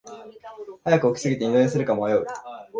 [0.83, 2.25] 早く起きすぎて二度寝するか迷う